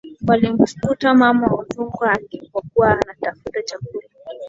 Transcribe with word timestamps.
walimkuta 0.27 1.13
mama 1.15 1.47
wa 1.47 1.59
Udzungwa 1.59 2.11
alipokuwa 2.11 2.91
anatafuta 2.91 3.61
chakula 3.63 4.07